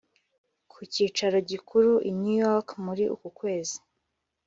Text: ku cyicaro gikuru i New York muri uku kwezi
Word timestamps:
ku 0.71 0.77
cyicaro 0.91 1.37
gikuru 1.49 1.91
i 2.09 2.11
New 2.19 2.37
York 2.47 2.67
muri 2.85 3.03
uku 3.15 3.27
kwezi 3.39 3.77